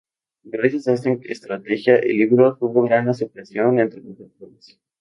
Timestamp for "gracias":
0.45-0.87